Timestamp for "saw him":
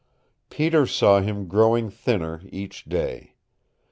0.87-1.47